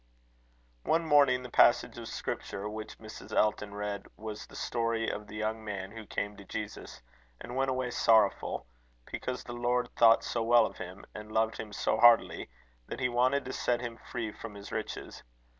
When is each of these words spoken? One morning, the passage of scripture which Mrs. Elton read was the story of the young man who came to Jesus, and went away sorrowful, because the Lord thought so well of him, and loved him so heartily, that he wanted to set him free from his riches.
One 0.83 1.05
morning, 1.05 1.43
the 1.43 1.51
passage 1.51 1.95
of 1.99 2.07
scripture 2.07 2.67
which 2.67 2.97
Mrs. 2.97 3.31
Elton 3.37 3.75
read 3.75 4.07
was 4.17 4.47
the 4.47 4.55
story 4.55 5.07
of 5.11 5.27
the 5.27 5.35
young 5.35 5.63
man 5.63 5.91
who 5.91 6.07
came 6.07 6.35
to 6.37 6.43
Jesus, 6.43 7.03
and 7.39 7.55
went 7.55 7.69
away 7.69 7.91
sorrowful, 7.91 8.65
because 9.11 9.43
the 9.43 9.53
Lord 9.53 9.89
thought 9.95 10.23
so 10.23 10.41
well 10.41 10.65
of 10.65 10.79
him, 10.79 11.05
and 11.13 11.31
loved 11.31 11.57
him 11.57 11.71
so 11.71 11.99
heartily, 11.99 12.49
that 12.87 12.99
he 12.99 13.09
wanted 13.09 13.45
to 13.45 13.53
set 13.53 13.79
him 13.79 13.99
free 14.09 14.31
from 14.31 14.55
his 14.55 14.71
riches. 14.71 15.21